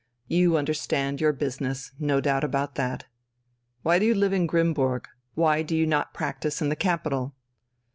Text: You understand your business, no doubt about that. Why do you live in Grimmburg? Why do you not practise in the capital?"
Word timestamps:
You 0.27 0.57
understand 0.57 1.21
your 1.21 1.31
business, 1.31 1.91
no 1.99 2.21
doubt 2.21 2.43
about 2.43 2.73
that. 2.73 3.05
Why 3.83 3.99
do 3.99 4.05
you 4.07 4.15
live 4.15 4.33
in 4.33 4.47
Grimmburg? 4.47 5.05
Why 5.35 5.61
do 5.61 5.75
you 5.77 5.85
not 5.85 6.11
practise 6.11 6.59
in 6.59 6.69
the 6.69 6.75
capital?" 6.75 7.35